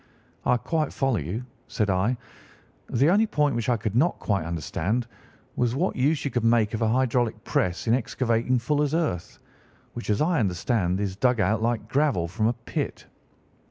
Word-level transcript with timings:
"'I 0.47 0.57
quite 0.57 0.91
follow 0.91 1.19
you,' 1.19 1.45
said 1.67 1.91
I. 1.91 2.17
'The 2.89 3.07
only 3.07 3.27
point 3.27 3.55
which 3.55 3.69
I 3.69 3.77
could 3.77 3.95
not 3.95 4.17
quite 4.17 4.43
understand 4.45 5.05
was 5.55 5.75
what 5.75 5.95
use 5.95 6.25
you 6.25 6.31
could 6.31 6.43
make 6.43 6.73
of 6.73 6.81
a 6.81 6.87
hydraulic 6.87 7.43
press 7.43 7.85
in 7.85 7.93
excavating 7.93 8.57
fuller's 8.57 8.95
earth, 8.95 9.37
which, 9.93 10.09
as 10.09 10.19
I 10.19 10.39
understand, 10.39 10.99
is 10.99 11.15
dug 11.15 11.39
out 11.39 11.61
like 11.61 11.87
gravel 11.87 12.27
from 12.27 12.47
a 12.47 12.53
pit. 12.53 13.05